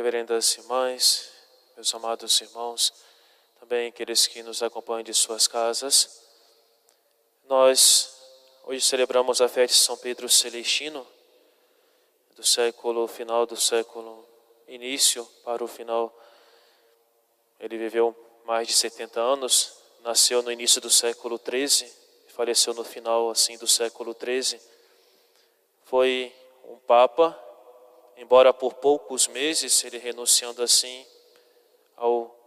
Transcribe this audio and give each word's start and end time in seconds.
reverendas 0.00 0.56
irmãs, 0.56 1.30
meus 1.76 1.94
amados 1.94 2.40
irmãos, 2.40 2.90
também 3.60 3.88
aqueles 3.88 4.26
que 4.26 4.42
nos 4.42 4.62
acompanham 4.62 5.02
de 5.02 5.12
suas 5.12 5.46
casas. 5.46 6.22
Nós 7.44 8.18
hoje 8.64 8.80
celebramos 8.80 9.42
a 9.42 9.48
festa 9.48 9.76
de 9.76 9.84
São 9.84 9.98
Pedro 9.98 10.26
Celestino, 10.26 11.06
do 12.34 12.42
século 12.42 13.06
final 13.06 13.44
do 13.44 13.58
século 13.58 14.26
início 14.66 15.22
para 15.44 15.62
o 15.62 15.68
final. 15.68 16.18
Ele 17.58 17.76
viveu 17.76 18.16
mais 18.46 18.68
de 18.68 18.72
70 18.72 19.20
anos, 19.20 19.74
nasceu 20.00 20.42
no 20.42 20.50
início 20.50 20.80
do 20.80 20.88
século 20.88 21.38
13, 21.38 21.92
faleceu 22.28 22.72
no 22.72 22.84
final 22.84 23.28
assim 23.28 23.58
do 23.58 23.68
século 23.68 24.14
13. 24.14 24.58
Foi 25.84 26.34
um 26.64 26.78
papa, 26.78 27.38
embora 28.20 28.54
por 28.54 28.74
poucos 28.74 29.26
meses 29.26 29.82
ele 29.82 29.98
renunciando 29.98 30.62
assim 30.62 31.04
ao 31.96 32.38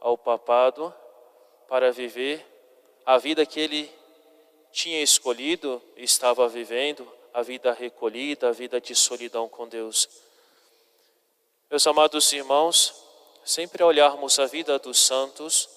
ao 0.00 0.16
papado 0.16 0.94
para 1.68 1.92
viver 1.92 2.44
a 3.04 3.18
vida 3.18 3.44
que 3.44 3.60
ele 3.60 3.92
tinha 4.70 5.02
escolhido 5.02 5.82
e 5.96 6.04
estava 6.04 6.48
vivendo, 6.48 7.10
a 7.32 7.42
vida 7.42 7.72
recolhida, 7.72 8.48
a 8.48 8.52
vida 8.52 8.80
de 8.80 8.94
solidão 8.94 9.48
com 9.48 9.66
Deus. 9.66 10.08
Meus 11.70 11.86
amados 11.86 12.32
irmãos, 12.32 12.94
sempre 13.44 13.82
olharmos 13.82 14.38
a 14.38 14.46
vida 14.46 14.78
dos 14.78 14.98
santos, 14.98 15.68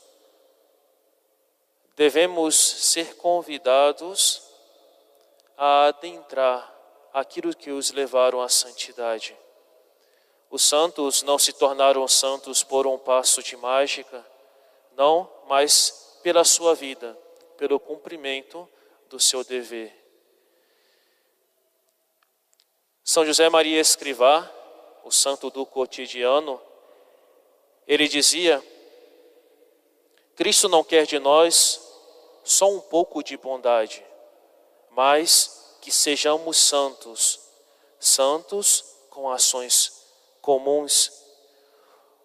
devemos 1.96 2.56
ser 2.56 3.16
convidados 3.16 4.44
a 5.58 5.88
adentrar 5.88 6.74
aquilo 7.14 7.56
que 7.56 7.72
os 7.72 7.92
levaram 7.92 8.42
à 8.42 8.50
santidade. 8.50 9.36
Os 10.50 10.64
santos 10.64 11.24
não 11.24 11.40
se 11.40 11.54
tornaram 11.54 12.08
santos 12.08 12.64
por 12.64 12.86
um 12.86 12.98
passo 12.98 13.42
de 13.42 13.56
mágica, 13.56 14.26
não, 14.98 15.30
mas 15.48 16.20
pela 16.22 16.44
sua 16.44 16.76
vida, 16.76 17.18
pelo 17.58 17.80
cumprimento 17.80 18.68
do 19.10 19.20
seu 19.20 19.44
dever. 19.44 19.96
São 23.04 23.26
José 23.26 23.50
Maria 23.50 23.80
Escrivá, 23.80 24.50
o 25.04 25.12
santo 25.12 25.50
do 25.50 25.66
cotidiano, 25.66 26.62
ele 27.88 28.08
dizia: 28.08 28.64
Cristo 30.36 30.70
não 30.70 30.84
quer 30.84 31.06
de 31.06 31.20
nós 31.20 31.82
só 32.44 32.70
um 32.70 32.80
pouco 32.80 33.24
de 33.24 33.38
bondade, 33.38 34.06
mas 34.92 35.61
que 35.82 35.92
sejamos 35.92 36.58
santos, 36.58 37.40
santos 38.00 38.86
com 39.10 39.30
ações 39.30 40.04
comuns. 40.42 41.12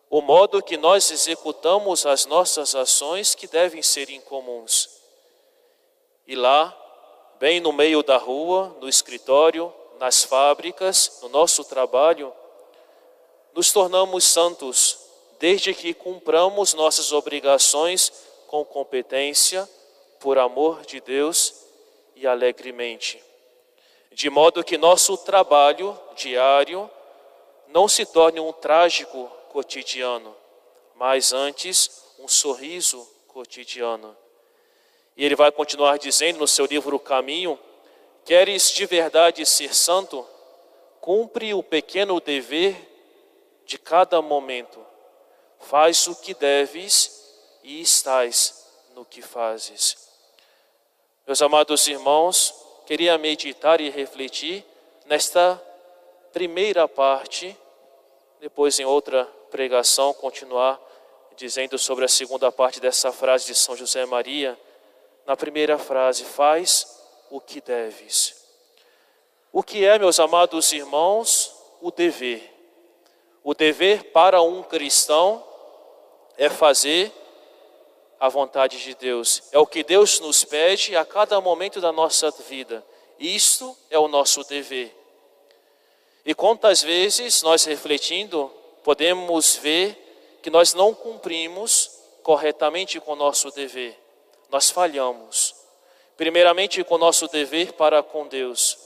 O 0.08 0.20
modo 0.20 0.62
que 0.62 0.76
nós 0.76 1.10
executamos 1.10 2.06
as 2.06 2.26
nossas 2.26 2.74
ações 2.74 3.34
que 3.34 3.46
devem 3.46 3.82
ser 3.82 4.08
incomuns. 4.10 4.88
E 6.26 6.36
lá, 6.36 6.76
bem 7.40 7.58
no 7.58 7.72
meio 7.72 8.02
da 8.02 8.16
rua, 8.16 8.76
no 8.80 8.88
escritório, 8.88 9.72
nas 9.98 10.22
fábricas, 10.22 11.18
no 11.22 11.28
nosso 11.28 11.64
trabalho, 11.64 12.32
nos 13.54 13.72
tornamos 13.72 14.24
santos 14.24 14.98
desde 15.38 15.74
que 15.74 15.92
cumpramos 15.94 16.74
nossas 16.74 17.12
obrigações 17.12 18.12
com 18.46 18.64
competência, 18.64 19.68
por 20.20 20.38
amor 20.38 20.84
de 20.84 21.00
Deus 21.00 21.54
e 22.14 22.26
alegremente. 22.26 23.22
De 24.16 24.30
modo 24.30 24.64
que 24.64 24.78
nosso 24.78 25.14
trabalho 25.18 25.94
diário 26.14 26.90
não 27.68 27.86
se 27.86 28.06
torne 28.06 28.40
um 28.40 28.50
trágico 28.50 29.30
cotidiano, 29.50 30.34
mas 30.94 31.34
antes 31.34 32.02
um 32.18 32.26
sorriso 32.26 33.06
cotidiano. 33.28 34.16
E 35.18 35.22
ele 35.22 35.36
vai 35.36 35.52
continuar 35.52 35.98
dizendo 35.98 36.38
no 36.38 36.48
seu 36.48 36.64
livro 36.64 36.98
Caminho: 36.98 37.60
Queres 38.24 38.70
de 38.70 38.86
verdade 38.86 39.44
ser 39.44 39.74
santo? 39.74 40.26
Cumpre 40.98 41.52
o 41.52 41.62
pequeno 41.62 42.18
dever 42.18 42.74
de 43.66 43.76
cada 43.76 44.22
momento. 44.22 44.82
Faz 45.60 46.06
o 46.06 46.16
que 46.16 46.32
deves 46.32 47.36
e 47.62 47.82
estás 47.82 48.66
no 48.94 49.04
que 49.04 49.20
fazes. 49.20 50.08
Meus 51.26 51.42
amados 51.42 51.86
irmãos, 51.86 52.65
queria 52.86 53.18
meditar 53.18 53.80
e 53.80 53.90
refletir 53.90 54.64
nesta 55.06 55.60
primeira 56.32 56.86
parte, 56.86 57.56
depois 58.40 58.78
em 58.78 58.84
outra 58.84 59.24
pregação 59.50 60.14
continuar 60.14 60.80
dizendo 61.36 61.76
sobre 61.76 62.04
a 62.04 62.08
segunda 62.08 62.50
parte 62.52 62.80
dessa 62.80 63.12
frase 63.12 63.46
de 63.46 63.54
São 63.56 63.76
José 63.76 64.06
Maria. 64.06 64.58
Na 65.26 65.36
primeira 65.36 65.76
frase, 65.76 66.24
faz 66.24 67.02
o 67.28 67.40
que 67.40 67.60
deves. 67.60 68.46
O 69.52 69.62
que 69.64 69.84
é, 69.84 69.98
meus 69.98 70.20
amados 70.20 70.72
irmãos, 70.72 71.52
o 71.80 71.90
dever? 71.90 72.52
O 73.42 73.52
dever 73.52 74.12
para 74.12 74.40
um 74.40 74.62
cristão 74.62 75.44
é 76.38 76.48
fazer 76.48 77.12
a 78.18 78.28
vontade 78.28 78.82
de 78.82 78.94
Deus. 78.94 79.42
É 79.52 79.58
o 79.58 79.66
que 79.66 79.82
Deus 79.82 80.20
nos 80.20 80.44
pede 80.44 80.96
a 80.96 81.04
cada 81.04 81.40
momento 81.40 81.80
da 81.80 81.92
nossa 81.92 82.30
vida. 82.30 82.84
Isto 83.18 83.76
é 83.90 83.98
o 83.98 84.08
nosso 84.08 84.42
dever. 84.44 84.94
E 86.24 86.34
quantas 86.34 86.82
vezes 86.82 87.42
nós 87.42 87.64
refletindo 87.64 88.50
podemos 88.82 89.56
ver 89.56 90.38
que 90.42 90.50
nós 90.50 90.72
não 90.74 90.94
cumprimos 90.94 91.90
corretamente 92.22 93.00
com 93.00 93.12
o 93.12 93.16
nosso 93.16 93.50
dever. 93.50 93.98
Nós 94.48 94.70
falhamos. 94.70 95.54
Primeiramente 96.16 96.82
com 96.84 96.94
o 96.94 96.98
nosso 96.98 97.26
dever 97.28 97.72
para 97.72 98.02
com 98.02 98.26
Deus. 98.26 98.78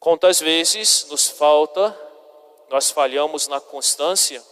Quantas 0.00 0.40
vezes 0.40 1.06
nos 1.10 1.28
falta, 1.28 1.98
nós 2.68 2.90
falhamos 2.90 3.48
na 3.48 3.60
constância, 3.60 4.42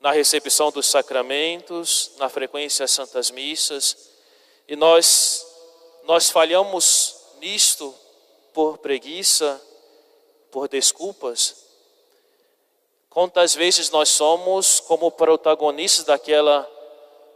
na 0.00 0.10
recepção 0.10 0.72
dos 0.72 0.86
sacramentos, 0.86 2.12
na 2.16 2.28
frequência 2.28 2.84
às 2.84 2.90
santas 2.90 3.30
missas, 3.30 4.10
e 4.66 4.74
nós 4.74 5.46
nós 6.04 6.30
falhamos 6.30 7.16
nisto 7.38 7.94
por 8.52 8.78
preguiça, 8.78 9.60
por 10.50 10.66
desculpas. 10.66 11.66
Quantas 13.08 13.54
vezes 13.54 13.90
nós 13.90 14.08
somos 14.08 14.80
como 14.80 15.10
protagonistas 15.10 16.04
daquela 16.04 16.68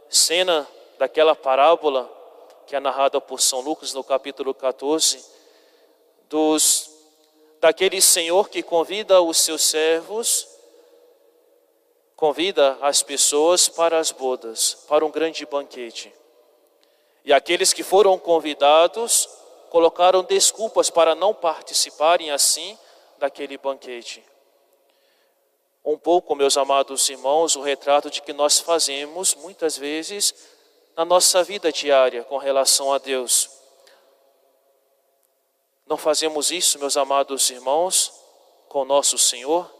cena, 0.09 0.67
daquela 0.97 1.35
parábola 1.35 2.11
que 2.65 2.75
é 2.75 2.79
narrada 2.79 3.21
por 3.21 3.39
São 3.39 3.61
Lucas 3.61 3.93
no 3.93 4.03
capítulo 4.03 4.53
14, 4.53 5.23
dos 6.27 6.89
daquele 7.59 8.01
Senhor 8.01 8.49
que 8.49 8.63
convida 8.63 9.21
os 9.21 9.37
seus 9.37 9.61
servos, 9.61 10.47
convida 12.25 12.75
as 12.81 13.03
pessoas 13.03 13.69
para 13.69 13.99
as 13.99 14.09
bodas, 14.09 14.83
para 14.87 15.05
um 15.05 15.11
grande 15.11 15.45
banquete. 15.45 16.11
E 17.23 17.31
aqueles 17.31 17.71
que 17.71 17.83
foram 17.83 18.17
convidados 18.17 19.29
colocaram 19.69 20.23
desculpas 20.23 20.89
para 20.89 21.13
não 21.13 21.35
participarem 21.35 22.31
assim 22.31 22.75
daquele 23.19 23.59
banquete. 23.59 24.25
Um 25.85 25.99
pouco, 25.99 26.33
meus 26.33 26.57
amados 26.57 27.07
irmãos, 27.09 27.55
o 27.55 27.61
retrato 27.61 28.09
de 28.09 28.23
que 28.23 28.33
nós 28.33 28.59
fazemos 28.59 29.35
muitas 29.35 29.77
vezes 29.77 30.33
na 30.97 31.05
nossa 31.05 31.43
vida 31.43 31.71
diária 31.71 32.23
com 32.23 32.37
relação 32.37 32.91
a 32.91 32.97
Deus. 32.97 33.51
Não 35.85 35.95
fazemos 35.95 36.49
isso, 36.49 36.79
meus 36.79 36.97
amados 36.97 37.51
irmãos, 37.51 38.11
com 38.67 38.83
nosso 38.83 39.15
Senhor? 39.15 39.71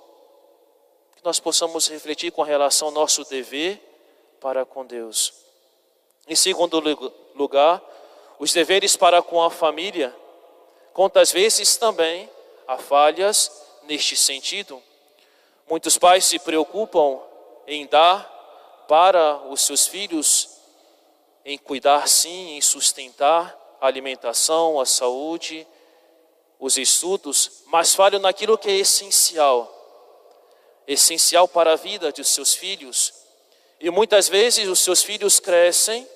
Nós 1.25 1.39
possamos 1.39 1.88
refletir 1.88 2.31
com 2.31 2.44
relação 2.44 2.89
ao 2.89 2.94
nosso 2.94 3.24
dever 3.24 3.81
para 4.39 4.63
com 4.63 4.86
Deus. 4.86 5.33
Em 6.27 6.36
segundo 6.36 6.80
lugar, 7.33 7.81
os 8.38 8.54
deveres 8.54 8.95
para 8.95 9.24
com 9.24 9.42
a 9.42 9.50
família. 9.50 10.16
Quantas 10.94 11.31
vezes 11.31 11.77
também 11.77 12.30
há 12.68 12.77
falhas 12.77 13.51
neste 13.86 14.16
sentido. 14.16 14.80
Muitos 15.68 15.98
pais 15.98 16.25
se 16.25 16.38
preocupam 16.38 17.19
em 17.66 17.88
dar 17.88 18.86
para 18.88 19.38
os 19.50 19.62
seus 19.62 19.88
filhos, 19.88 20.60
em 21.44 21.57
cuidar 21.57 22.07
sim, 22.07 22.56
em 22.56 22.62
sustentar 22.62 23.77
a 23.81 23.88
alimentação, 23.88 24.80
a 24.80 24.86
saúde, 24.86 25.66
os 26.60 26.77
estudos, 26.77 27.63
mas 27.66 27.95
falham 27.95 28.19
naquilo 28.19 28.60
que 28.60 28.69
é 28.69 28.75
essencial, 28.75 29.72
essencial 30.88 31.48
para 31.48 31.74
a 31.74 31.76
vida 31.76 32.12
de 32.12 32.24
seus 32.24 32.54
filhos. 32.54 33.14
E 33.80 33.90
muitas 33.90 34.28
vezes 34.30 34.68
os 34.68 34.80
seus 34.80 35.04
filhos 35.04 35.40
crescem 35.40 36.08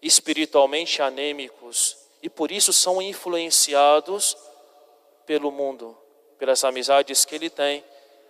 espiritualmente 0.00 1.02
anêmicos 1.02 1.96
e 2.22 2.28
por 2.28 2.50
isso 2.50 2.72
são 2.72 3.00
influenciados 3.02 4.36
pelo 5.26 5.50
mundo, 5.50 5.96
pelas 6.38 6.64
amizades 6.64 7.24
que 7.24 7.34
ele 7.34 7.50
tem 7.50 7.84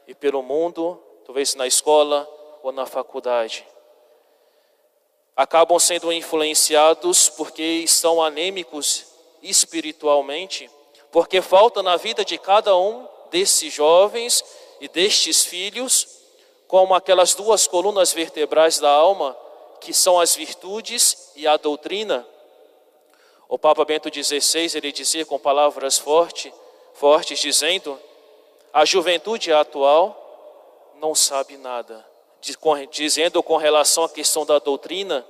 e 0.06 0.14
pelo 0.14 0.42
mundo, 0.42 1.02
talvez 1.24 1.54
na 1.54 1.66
escola 1.66 2.28
ou 2.62 2.72
na 2.72 2.86
faculdade. 2.86 3.66
Acabam 5.36 5.78
sendo 5.78 6.12
influenciados 6.12 7.28
porque 7.28 7.62
estão 7.62 8.20
anêmicos 8.20 9.06
espiritualmente, 9.42 10.68
porque 11.12 11.40
falta 11.40 11.82
na 11.82 11.96
vida 11.96 12.24
de 12.24 12.36
cada 12.36 12.76
um 12.76 13.06
desses 13.30 13.72
jovens 13.72 14.42
e 14.80 14.88
destes 14.88 15.44
filhos, 15.44 16.06
como 16.66 16.94
aquelas 16.94 17.34
duas 17.34 17.66
colunas 17.66 18.12
vertebrais 18.12 18.78
da 18.78 18.90
alma, 18.90 19.36
que 19.80 19.94
são 19.94 20.20
as 20.20 20.34
virtudes 20.34 21.32
e 21.34 21.46
a 21.46 21.56
doutrina. 21.56 22.26
O 23.48 23.58
Papa 23.58 23.84
Bento 23.84 24.10
XVI, 24.12 24.76
ele 24.76 24.92
dizia 24.92 25.24
com 25.24 25.38
palavras 25.38 25.98
fortes, 25.98 26.52
fortes 26.94 27.38
dizendo: 27.38 27.98
a 28.72 28.84
juventude 28.84 29.52
atual 29.52 30.94
não 31.00 31.14
sabe 31.14 31.56
nada, 31.56 32.04
dizendo 32.90 33.42
com 33.42 33.56
relação 33.56 34.04
à 34.04 34.08
questão 34.08 34.44
da 34.44 34.58
doutrina, 34.58 35.26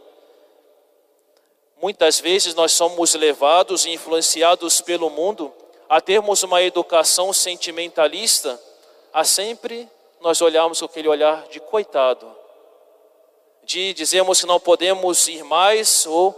muitas 1.80 2.18
vezes 2.18 2.54
nós 2.54 2.72
somos 2.72 3.14
levados 3.14 3.86
e 3.86 3.90
influenciados 3.90 4.80
pelo 4.80 5.08
mundo 5.08 5.52
a 5.88 6.00
termos 6.00 6.42
uma 6.42 6.62
educação 6.62 7.32
sentimentalista, 7.32 8.60
a 9.12 9.25
sempre 9.25 9.88
nós 10.20 10.40
olharmos 10.40 10.81
com 10.81 10.87
aquele 10.87 11.08
olhar 11.08 11.46
de 11.49 11.60
coitado, 11.60 12.31
de 13.62 13.93
dizermos 13.94 14.40
que 14.40 14.46
não 14.46 14.58
podemos 14.58 15.28
ir 15.28 15.44
mais 15.44 16.06
ou 16.06 16.32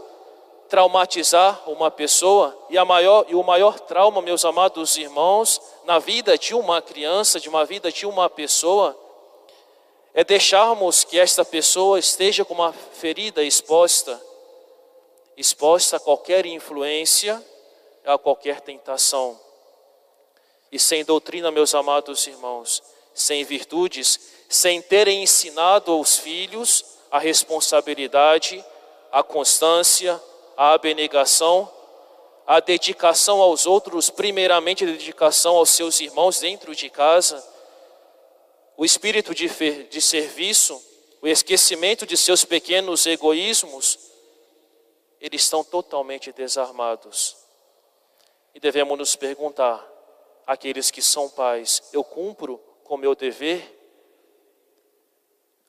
traumatizar 0.69 1.69
uma 1.69 1.91
pessoa, 1.91 2.57
e, 2.71 2.79
a 2.79 2.85
maior, 2.85 3.27
e 3.29 3.35
o 3.35 3.43
maior 3.43 3.81
trauma, 3.81 4.23
meus 4.23 4.45
amados 4.45 4.97
irmãos, 4.97 5.61
na 5.85 5.99
vida 5.99 6.39
de 6.39 6.55
uma 6.55 6.81
criança, 6.81 7.41
de 7.41 7.49
uma 7.49 7.65
vida 7.65 7.91
de 7.91 8.07
uma 8.07 8.31
pessoa, 8.31 8.97
é 10.15 10.23
deixarmos 10.23 11.03
que 11.03 11.19
esta 11.19 11.45
pessoa 11.45 11.99
esteja 11.99 12.45
com 12.45 12.55
uma 12.55 12.73
ferida 12.73 13.43
exposta, 13.43 14.21
exposta 15.37 15.97
a 15.97 16.01
qualquer 16.01 16.47
influência, 16.47 17.45
a 18.05 18.17
qualquer 18.17 18.61
tentação. 18.61 19.39
E 20.71 20.79
sem 20.79 21.05
doutrina, 21.05 21.51
meus 21.51 21.75
amados 21.75 22.27
irmãos, 22.27 22.83
sem 23.13 23.45
virtudes, 23.45 24.21
sem 24.49 24.81
terem 24.81 25.23
ensinado 25.23 25.91
aos 25.93 26.17
filhos 26.17 26.85
a 27.11 27.19
responsabilidade, 27.19 28.65
a 29.11 29.23
constância, 29.23 30.21
a 30.57 30.73
abnegação, 30.73 31.71
a 32.47 32.61
dedicação 32.61 33.41
aos 33.41 33.67
outros, 33.67 34.11
primeiramente 34.11 34.85
a 34.85 34.87
dedicação 34.87 35.57
aos 35.57 35.71
seus 35.71 36.01
irmãos 36.01 36.39
dentro 36.39 36.75
de 36.75 36.89
casa, 36.89 37.45
o 38.77 38.85
espírito 38.85 39.35
de, 39.35 39.49
de 39.85 40.01
serviço, 40.01 40.81
o 41.21 41.29
esquecimento 41.29 42.07
de 42.07 42.17
seus 42.17 42.45
pequenos 42.45 43.05
egoísmos, 43.07 43.99
eles 45.21 45.43
estão 45.43 45.63
totalmente 45.63 46.33
desarmados. 46.33 47.37
E 48.55 48.61
devemos 48.61 48.99
nos 48.99 49.15
perguntar, 49.15 49.87
aqueles 50.51 50.91
que 50.91 51.01
são 51.01 51.29
pais, 51.29 51.81
eu 51.93 52.03
cumpro 52.03 52.59
com 52.83 52.97
meu 52.97 53.15
dever? 53.15 53.79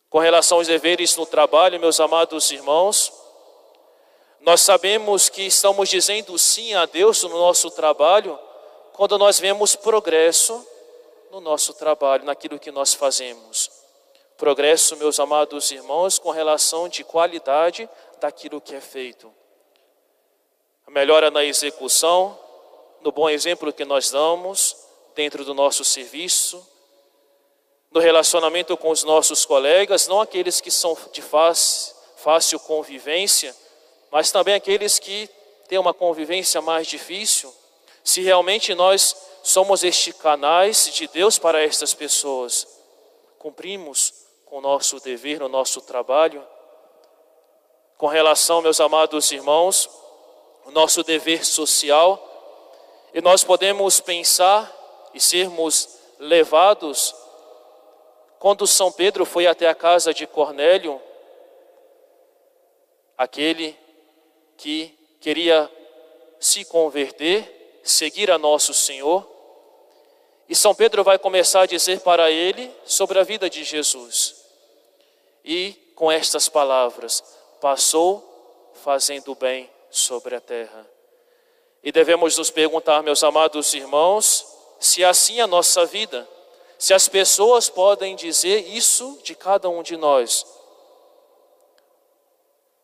Com 0.10 0.18
relação 0.18 0.58
aos 0.58 0.66
deveres 0.66 1.16
no 1.16 1.24
trabalho, 1.24 1.80
meus 1.80 2.00
amados 2.00 2.50
irmãos, 2.50 3.14
nós 4.40 4.62
sabemos 4.62 5.30
que 5.30 5.44
estamos 5.44 5.88
dizendo 5.88 6.36
sim 6.36 6.74
a 6.74 6.88
Deus 6.88 7.22
no 7.22 7.30
nosso 7.30 7.70
trabalho 7.70 8.40
quando 8.94 9.20
nós 9.20 9.40
vemos 9.40 9.76
progresso 9.76 10.68
no 11.30 11.40
nosso 11.40 11.76
trabalho, 11.76 12.26
naquilo 12.26 12.58
que 12.60 12.72
nós 12.72 12.92
fazemos. 12.92 13.70
Progresso, 14.36 14.98
meus 14.98 15.20
amados 15.20 15.70
irmãos, 15.70 16.18
com 16.18 16.32
relação 16.32 16.90
de 16.90 17.04
qualidade 17.04 17.88
daquilo 18.20 18.60
que 18.60 18.74
é 18.74 18.82
feito. 18.82 19.32
Melhora 20.88 21.30
na 21.30 21.46
execução, 21.46 22.38
no 23.02 23.12
bom 23.12 23.30
exemplo 23.30 23.74
que 23.74 23.86
nós 23.86 24.12
damos 24.12 24.76
dentro 25.16 25.44
do 25.44 25.54
nosso 25.54 25.84
serviço, 25.84 26.66
no 27.92 28.00
relacionamento 28.00 28.78
com 28.78 28.90
os 28.90 29.04
nossos 29.04 29.46
colegas, 29.46 30.08
não 30.08 30.22
aqueles 30.22 30.62
que 30.62 30.72
são 30.72 30.98
de 31.12 31.22
fácil, 31.22 32.60
convivência, 32.62 33.56
mas 34.10 34.32
também 34.32 34.54
aqueles 34.54 35.00
que 35.00 35.30
têm 35.68 35.78
uma 35.78 35.94
convivência 35.94 36.62
mais 36.62 36.88
difícil, 36.88 37.54
se 38.04 38.22
realmente 38.22 38.74
nós 38.74 39.16
somos 39.44 39.84
este 39.84 40.14
canais 40.14 40.92
de 40.94 41.08
Deus 41.08 41.38
para 41.38 41.62
estas 41.62 41.94
pessoas, 41.94 42.68
cumprimos 43.38 44.14
com 44.46 44.58
o 44.58 44.62
nosso 44.62 45.00
dever 45.00 45.40
no 45.40 45.48
nosso 45.48 45.82
trabalho. 45.82 46.46
Com 47.98 48.08
relação, 48.08 48.62
meus 48.62 48.80
amados 48.80 49.32
irmãos, 49.32 49.90
o 50.66 50.72
nosso 50.72 51.04
dever 51.04 51.46
social, 51.46 52.31
e 53.14 53.22
nós 53.22 53.44
podemos 53.44 54.00
pensar 54.00 54.72
e 55.14 55.20
sermos 55.20 55.98
levados. 56.20 57.14
Quando 58.40 58.66
São 58.66 58.92
Pedro 58.92 59.26
foi 59.26 59.48
até 59.48 59.68
a 59.68 59.76
casa 59.76 60.14
de 60.14 60.26
Cornélio, 60.26 61.02
aquele 63.18 63.78
que 64.58 64.98
queria 65.20 65.70
se 66.40 66.66
converter, 66.66 67.80
seguir 67.84 68.32
a 68.32 68.38
nosso 68.38 68.74
Senhor. 68.74 69.28
E 70.50 70.56
São 70.56 70.74
Pedro 70.74 71.04
vai 71.04 71.20
começar 71.20 71.62
a 71.62 71.66
dizer 71.66 72.00
para 72.02 72.32
ele 72.32 72.74
sobre 72.84 73.20
a 73.20 73.24
vida 73.24 73.50
de 73.50 73.64
Jesus. 73.64 74.44
E 75.46 75.74
com 75.96 76.12
estas 76.12 76.50
palavras, 76.50 77.24
passou 77.60 78.72
fazendo 78.74 79.36
bem 79.36 79.70
sobre 79.92 80.36
a 80.36 80.42
terra. 80.42 80.91
E 81.84 81.92
devemos 81.92 82.38
nos 82.38 82.50
perguntar, 82.50 83.02
meus 83.02 83.24
amados 83.24 83.74
irmãos, 83.74 84.46
se 84.80 85.04
assim 85.04 85.40
é 85.40 85.44
a 85.44 85.48
nossa 85.48 85.86
vida, 85.86 86.28
se 86.78 86.94
as 86.94 87.08
pessoas 87.08 87.70
podem 87.70 88.16
dizer 88.16 88.68
isso 88.68 89.20
de 89.24 89.36
cada 89.36 89.70
um 89.70 89.84
de 89.84 89.98
nós 89.98 90.46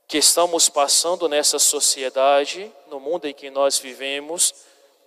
que 0.08 0.18
estamos 0.18 0.70
passando 0.70 1.28
nessa 1.28 1.60
sociedade, 1.60 2.72
no 2.88 3.00
mundo 3.00 3.26
em 3.26 3.34
que 3.34 3.50
nós 3.50 3.78
vivemos, 3.78 4.54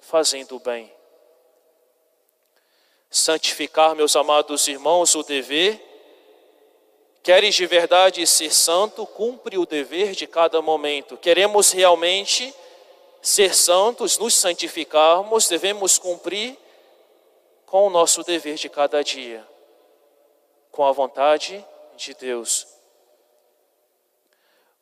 fazendo 0.00 0.56
o 0.56 0.60
bem. 0.60 0.92
Santificar, 3.10 3.94
meus 3.94 4.14
amados 4.14 4.68
irmãos, 4.68 5.14
o 5.14 5.22
dever. 5.22 5.80
Queres 7.22 7.54
de 7.54 7.66
verdade 7.66 8.26
ser 8.26 8.52
santo, 8.52 9.06
cumpre 9.06 9.56
o 9.56 9.64
dever 9.64 10.12
de 10.14 10.26
cada 10.26 10.60
momento. 10.60 11.16
Queremos 11.16 11.72
realmente 11.72 12.54
ser 13.22 13.54
santos, 13.54 14.18
nos 14.18 14.34
santificarmos, 14.34 15.48
devemos 15.48 15.98
cumprir 15.98 16.56
com 17.66 17.86
o 17.86 17.90
nosso 17.90 18.22
dever 18.22 18.56
de 18.56 18.68
cada 18.68 19.02
dia, 19.02 19.46
com 20.70 20.84
a 20.84 20.92
vontade 20.92 21.64
de 21.96 22.14
Deus. 22.14 22.66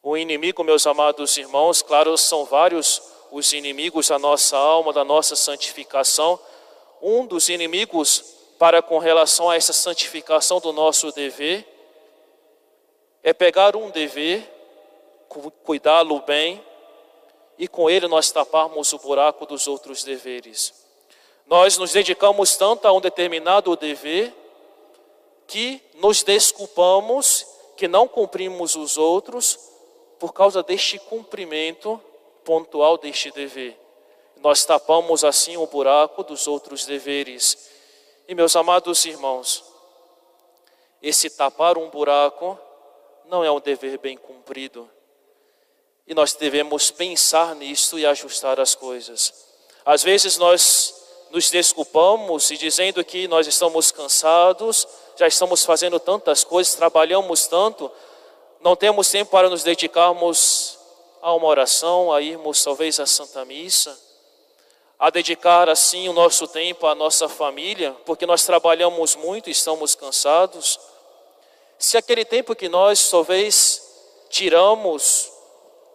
O 0.02 0.16
inimigo, 0.16 0.62
meus 0.62 0.86
amados 0.86 1.36
irmãos, 1.36 1.82
claro, 1.82 2.16
são 2.16 2.44
vários 2.44 3.02
os 3.30 3.52
inimigos 3.52 4.08
da 4.08 4.18
nossa 4.18 4.56
alma, 4.56 4.92
da 4.92 5.04
nossa 5.04 5.36
santificação. 5.36 6.40
Um 7.02 7.26
dos 7.26 7.48
inimigos 7.48 8.24
para 8.58 8.80
com 8.80 8.98
relação 8.98 9.50
a 9.50 9.56
essa 9.56 9.72
santificação 9.72 10.60
do 10.60 10.72
nosso 10.72 11.12
dever 11.12 11.66
é 13.22 13.32
pegar 13.32 13.76
um 13.76 13.90
dever, 13.90 14.42
cuidá-lo 15.64 16.20
bem 16.20 16.64
e 17.58 17.66
com 17.66 17.90
ele 17.90 18.06
nós 18.06 18.30
taparmos 18.30 18.92
o 18.92 18.98
buraco 18.98 19.44
dos 19.44 19.66
outros 19.66 20.04
deveres. 20.04 20.72
Nós 21.46 21.76
nos 21.76 21.92
dedicamos 21.92 22.56
tanto 22.56 22.86
a 22.86 22.92
um 22.92 23.00
determinado 23.00 23.74
dever 23.74 24.34
que 25.46 25.82
nos 25.94 26.22
desculpamos 26.22 27.46
que 27.76 27.88
não 27.88 28.06
cumprimos 28.06 28.76
os 28.76 28.96
outros 28.96 29.58
por 30.18 30.32
causa 30.32 30.62
deste 30.62 30.98
cumprimento 30.98 32.00
pontual 32.44 32.98
deste 32.98 33.30
dever. 33.30 33.78
Nós 34.36 34.64
tapamos 34.64 35.24
assim 35.24 35.56
o 35.56 35.66
buraco 35.66 36.22
dos 36.22 36.46
outros 36.46 36.84
deveres. 36.84 37.70
E 38.28 38.34
meus 38.34 38.54
amados 38.54 39.04
irmãos, 39.04 39.64
esse 41.02 41.30
tapar 41.30 41.78
um 41.78 41.88
buraco 41.88 42.58
não 43.26 43.42
é 43.42 43.50
um 43.50 43.60
dever 43.60 43.98
bem 43.98 44.16
cumprido. 44.16 44.88
E 46.08 46.14
nós 46.14 46.32
devemos 46.32 46.90
pensar 46.90 47.54
nisso 47.54 47.98
e 47.98 48.06
ajustar 48.06 48.58
as 48.58 48.74
coisas. 48.74 49.32
Às 49.84 50.02
vezes 50.02 50.38
nós 50.38 50.94
nos 51.30 51.50
desculpamos 51.50 52.50
e 52.50 52.56
dizendo 52.56 53.04
que 53.04 53.28
nós 53.28 53.46
estamos 53.46 53.90
cansados, 53.90 54.88
já 55.16 55.28
estamos 55.28 55.64
fazendo 55.64 56.00
tantas 56.00 56.42
coisas, 56.42 56.74
trabalhamos 56.74 57.46
tanto, 57.46 57.90
não 58.60 58.74
temos 58.74 59.10
tempo 59.10 59.30
para 59.30 59.50
nos 59.50 59.62
dedicarmos 59.62 60.78
a 61.20 61.34
uma 61.34 61.46
oração, 61.46 62.10
a 62.10 62.22
irmos 62.22 62.62
talvez 62.64 62.98
à 62.98 63.06
Santa 63.06 63.44
Missa, 63.44 63.96
a 64.98 65.10
dedicar 65.10 65.68
assim 65.68 66.08
o 66.08 66.12
nosso 66.14 66.48
tempo 66.48 66.86
à 66.86 66.94
nossa 66.94 67.28
família, 67.28 67.94
porque 68.06 68.24
nós 68.24 68.44
trabalhamos 68.46 69.14
muito 69.14 69.48
e 69.48 69.52
estamos 69.52 69.94
cansados, 69.94 70.80
se 71.78 71.96
aquele 71.96 72.24
tempo 72.24 72.56
que 72.56 72.68
nós 72.68 73.08
talvez 73.08 73.82
tiramos, 74.28 75.30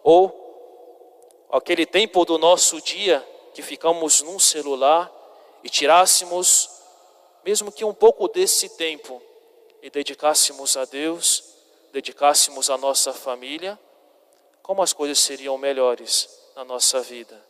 ou 0.04 1.48
aquele 1.50 1.86
tempo 1.86 2.26
do 2.26 2.36
nosso 2.36 2.80
dia 2.82 3.26
que 3.54 3.62
ficamos 3.62 4.20
num 4.20 4.38
celular 4.38 5.10
e 5.64 5.70
tirássemos, 5.70 6.68
mesmo 7.42 7.72
que 7.72 7.84
um 7.84 7.94
pouco 7.94 8.28
desse 8.28 8.68
tempo, 8.68 9.20
e 9.82 9.88
dedicássemos 9.88 10.76
a 10.76 10.84
Deus, 10.84 11.42
dedicássemos 11.90 12.68
a 12.68 12.76
nossa 12.76 13.14
família, 13.14 13.78
como 14.62 14.82
as 14.82 14.92
coisas 14.92 15.18
seriam 15.18 15.56
melhores 15.56 16.28
na 16.54 16.64
nossa 16.64 17.00
vida. 17.00 17.42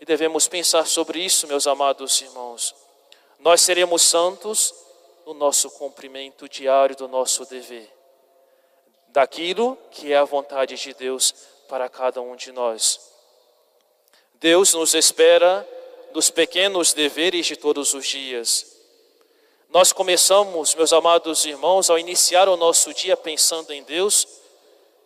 E 0.00 0.04
devemos 0.04 0.48
pensar 0.48 0.86
sobre 0.86 1.20
isso, 1.20 1.46
meus 1.46 1.66
amados 1.66 2.20
irmãos. 2.20 2.74
Nós 3.38 3.60
seremos 3.60 4.02
santos 4.02 4.74
no 5.24 5.34
nosso 5.34 5.70
cumprimento 5.70 6.48
diário 6.48 6.96
do 6.96 7.06
nosso 7.06 7.44
dever, 7.46 7.92
daquilo 9.08 9.76
que 9.90 10.12
é 10.12 10.16
a 10.16 10.24
vontade 10.24 10.76
de 10.76 10.92
Deus 10.94 11.53
para 11.68 11.88
cada 11.88 12.20
um 12.20 12.36
de 12.36 12.52
nós. 12.52 13.00
Deus 14.34 14.74
nos 14.74 14.94
espera 14.94 15.66
nos 16.12 16.30
pequenos 16.30 16.92
deveres 16.92 17.46
de 17.46 17.56
todos 17.56 17.94
os 17.94 18.06
dias. 18.06 18.74
Nós 19.68 19.92
começamos, 19.92 20.74
meus 20.74 20.92
amados 20.92 21.44
irmãos, 21.44 21.90
ao 21.90 21.98
iniciar 21.98 22.48
o 22.48 22.56
nosso 22.56 22.94
dia 22.94 23.16
pensando 23.16 23.72
em 23.72 23.82
Deus, 23.82 24.28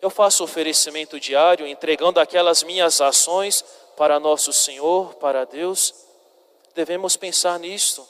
eu 0.03 0.11
faço 0.11 0.45
oferecimento 0.45 1.19
diário, 1.19 1.67
entregando 1.67 2.21
aquelas 2.21 2.63
minhas 2.63 3.01
ações 3.01 3.65
para 3.97 4.21
nosso 4.21 4.53
Senhor, 4.53 5.15
para 5.15 5.45
Deus. 5.45 5.95
Devemos 6.75 7.17
pensar 7.17 7.59
nisto. 7.59 8.07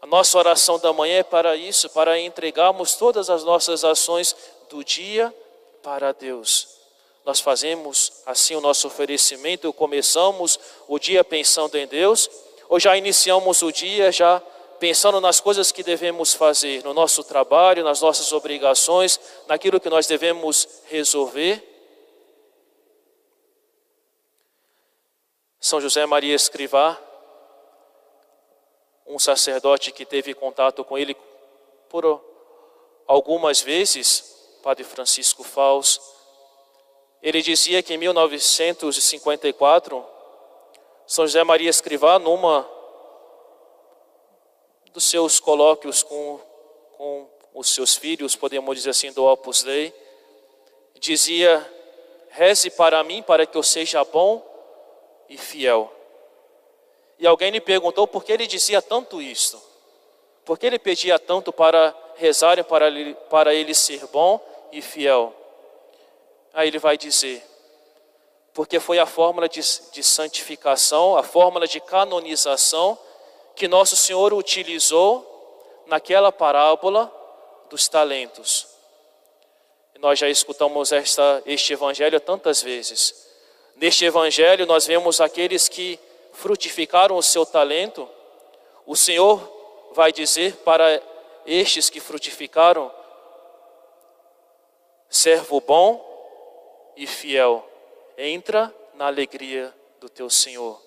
A 0.00 0.06
nossa 0.06 0.36
oração 0.36 0.78
da 0.78 0.92
manhã 0.92 1.20
é 1.20 1.22
para 1.22 1.56
isso, 1.56 1.88
para 1.88 2.20
entregarmos 2.20 2.94
todas 2.94 3.30
as 3.30 3.42
nossas 3.42 3.82
ações 3.84 4.36
do 4.68 4.84
dia 4.84 5.34
para 5.82 6.12
Deus. 6.12 6.68
Nós 7.24 7.40
fazemos 7.40 8.12
assim 8.26 8.54
o 8.54 8.60
nosso 8.60 8.86
oferecimento, 8.86 9.72
começamos 9.72 10.60
o 10.86 10.98
dia 10.98 11.24
pensando 11.24 11.76
em 11.76 11.86
Deus, 11.86 12.28
ou 12.68 12.78
já 12.78 12.96
iniciamos 12.96 13.62
o 13.62 13.72
dia 13.72 14.12
já 14.12 14.42
pensando 14.78 15.20
nas 15.20 15.40
coisas 15.40 15.72
que 15.72 15.82
devemos 15.82 16.34
fazer, 16.34 16.84
no 16.84 16.92
nosso 16.92 17.24
trabalho, 17.24 17.82
nas 17.82 18.02
nossas 18.02 18.32
obrigações, 18.32 19.18
naquilo 19.46 19.80
que 19.80 19.88
nós 19.88 20.06
devemos 20.06 20.68
resolver. 20.86 21.62
São 25.58 25.80
José 25.80 26.04
Maria 26.04 26.34
Escrivá, 26.34 27.00
um 29.06 29.18
sacerdote 29.18 29.92
que 29.92 30.04
teve 30.04 30.34
contato 30.34 30.84
com 30.84 30.98
ele 30.98 31.16
por 31.88 32.22
algumas 33.06 33.62
vezes, 33.62 34.58
Padre 34.62 34.84
Francisco 34.84 35.42
Faus, 35.42 36.13
ele 37.24 37.40
dizia 37.40 37.82
que 37.82 37.94
em 37.94 37.96
1954, 37.96 40.06
São 41.06 41.26
José 41.26 41.42
Maria 41.42 41.70
Escrivá, 41.70 42.18
numa 42.18 42.68
dos 44.92 45.04
seus 45.04 45.40
colóquios 45.40 46.02
com, 46.02 46.38
com 46.98 47.26
os 47.54 47.70
seus 47.70 47.96
filhos, 47.96 48.36
podemos 48.36 48.76
dizer 48.76 48.90
assim, 48.90 49.10
do 49.10 49.24
Opus 49.24 49.62
Dei, 49.62 49.94
dizia: 50.96 51.66
reze 52.28 52.68
para 52.68 53.02
mim 53.02 53.22
para 53.22 53.46
que 53.46 53.56
eu 53.56 53.62
seja 53.62 54.04
bom 54.04 54.44
e 55.26 55.38
fiel. 55.38 55.90
E 57.18 57.26
alguém 57.26 57.50
lhe 57.50 57.60
perguntou 57.60 58.06
por 58.06 58.22
que 58.22 58.32
ele 58.32 58.46
dizia 58.46 58.82
tanto 58.82 59.22
isso, 59.22 59.66
por 60.44 60.58
que 60.58 60.66
ele 60.66 60.78
pedia 60.78 61.18
tanto 61.18 61.54
para 61.54 61.96
rezarem 62.16 62.64
para 62.64 62.88
ele, 62.88 63.14
para 63.30 63.54
ele 63.54 63.74
ser 63.74 64.06
bom 64.08 64.38
e 64.70 64.82
fiel. 64.82 65.34
Aí 66.54 66.68
ele 66.68 66.78
vai 66.78 66.96
dizer, 66.96 67.44
porque 68.54 68.78
foi 68.78 69.00
a 69.00 69.06
fórmula 69.06 69.48
de, 69.48 69.60
de 69.92 70.04
santificação, 70.04 71.16
a 71.16 71.22
fórmula 71.24 71.66
de 71.66 71.80
canonização 71.80 72.96
que 73.56 73.66
nosso 73.66 73.96
Senhor 73.96 74.32
utilizou 74.32 75.82
naquela 75.86 76.30
parábola 76.30 77.12
dos 77.68 77.88
talentos. 77.88 78.68
Nós 79.98 80.18
já 80.18 80.28
escutamos 80.28 80.92
esta, 80.92 81.42
este 81.44 81.72
evangelho 81.72 82.20
tantas 82.20 82.62
vezes. 82.62 83.26
Neste 83.74 84.04
evangelho, 84.04 84.64
nós 84.64 84.86
vemos 84.86 85.20
aqueles 85.20 85.68
que 85.68 85.98
frutificaram 86.32 87.16
o 87.16 87.22
seu 87.22 87.44
talento. 87.44 88.08
O 88.86 88.94
Senhor 88.94 89.40
vai 89.92 90.12
dizer 90.12 90.54
para 90.58 91.02
estes 91.46 91.90
que 91.90 91.98
frutificaram: 91.98 92.92
servo 95.08 95.60
bom 95.60 96.13
e 96.96 97.06
fiel, 97.06 97.68
entra 98.16 98.74
na 98.94 99.06
alegria 99.06 99.74
do 100.00 100.08
teu 100.08 100.30
Senhor. 100.30 100.80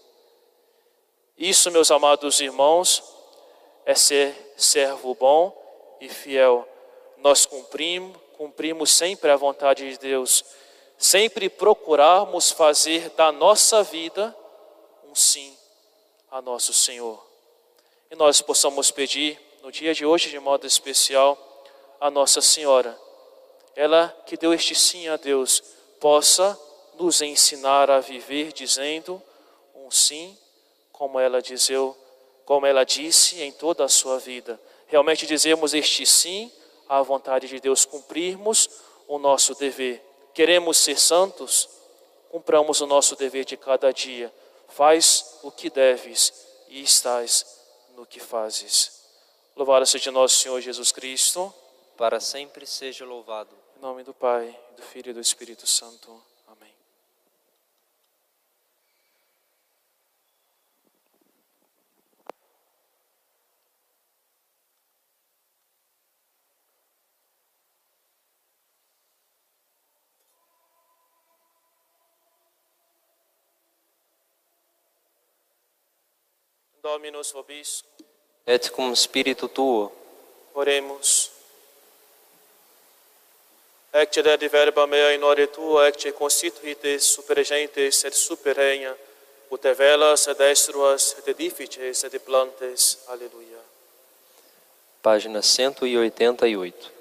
Isso, 1.37 1.69
meus 1.71 1.91
amados 1.91 2.39
irmãos, 2.39 3.03
é 3.85 3.93
ser 3.93 4.53
servo 4.57 5.13
bom 5.15 5.55
e 6.01 6.09
fiel. 6.09 6.67
Nós 7.17 7.45
cumprimos, 7.45 8.17
cumprimos 8.37 8.91
sempre 8.91 9.29
a 9.31 9.35
vontade 9.35 9.89
de 9.89 9.97
Deus, 9.97 10.43
sempre 10.97 11.49
procurarmos 11.49 12.51
fazer 12.51 13.09
da 13.11 13.31
nossa 13.31 13.83
vida 13.83 14.35
um 15.03 15.13
sim 15.15 15.55
a 16.31 16.41
nosso 16.41 16.73
Senhor. 16.73 17.25
E 18.09 18.15
nós 18.15 18.41
possamos 18.41 18.89
pedir 18.91 19.39
no 19.61 19.71
dia 19.71 19.93
de 19.93 20.05
hoje, 20.05 20.29
de 20.29 20.39
modo 20.39 20.65
especial, 20.65 21.37
a 21.99 22.09
Nossa 22.09 22.41
Senhora, 22.41 22.97
ela 23.75 24.15
que 24.25 24.37
deu 24.37 24.53
este 24.53 24.73
sim 24.75 25.07
a 25.07 25.17
Deus, 25.17 25.63
possa 25.99 26.57
nos 26.99 27.21
ensinar 27.21 27.89
a 27.89 27.99
viver 27.99 28.51
dizendo 28.51 29.21
um 29.75 29.91
sim 29.91 30.37
como 30.91 31.19
ela 31.19 31.41
dizeu, 31.41 31.95
como 32.45 32.65
ela 32.65 32.83
disse 32.83 33.41
em 33.41 33.51
toda 33.51 33.85
a 33.85 33.89
sua 33.89 34.17
vida. 34.17 34.59
Realmente 34.87 35.27
dizemos 35.27 35.73
este 35.73 36.05
sim 36.05 36.51
à 36.89 37.01
vontade 37.01 37.47
de 37.47 37.59
Deus, 37.59 37.85
cumprirmos 37.85 38.69
o 39.07 39.19
nosso 39.19 39.53
dever. 39.55 40.03
Queremos 40.33 40.77
ser 40.77 40.97
santos? 40.97 41.69
Cumpramos 42.29 42.81
o 42.81 42.87
nosso 42.87 43.15
dever 43.15 43.45
de 43.45 43.57
cada 43.57 43.91
dia. 43.91 44.33
Faz 44.69 45.39
o 45.43 45.51
que 45.51 45.69
deves 45.69 46.33
e 46.67 46.81
estás 46.81 47.45
no 47.95 48.05
que 48.05 48.19
fazes. 48.19 49.01
Louvado 49.55 49.85
seja 49.85 50.11
nosso 50.11 50.37
Senhor 50.37 50.61
Jesus 50.61 50.91
Cristo. 50.91 51.53
Para 51.97 52.19
sempre 52.19 52.65
seja 52.67 53.05
louvado. 53.05 53.66
Em 53.77 53.79
nome 53.79 54.01
do 54.01 54.11
Pai, 54.11 54.59
do 54.75 54.81
Filho 54.81 55.11
e 55.11 55.13
do 55.13 55.21
Espírito 55.21 55.67
Santo. 55.67 56.19
Dominus 76.81 77.31
vobis. 77.31 77.83
Et 78.47 78.71
cum 78.71 78.95
spiritu 78.95 79.47
tuo. 79.47 79.91
Oremos. 80.55 81.36
Ecce 83.93 84.21
de 84.21 84.47
verba 84.47 84.85
mea 84.85 85.13
in 85.13 85.23
ore 85.23 85.47
tua, 85.47 85.87
ecce 85.87 86.11
constituites 86.13 87.03
supergentes 87.03 88.03
et 88.03 88.13
superregna, 88.13 88.95
ut 89.49 89.63
velas 89.77 90.27
et 90.27 90.37
destruas 90.37 91.15
et 91.17 91.27
edifices 91.29 92.03
et 92.03 92.19
plantes. 92.19 92.99
Aleluia. 93.07 93.63
Página 95.01 95.41
188. 95.41 96.96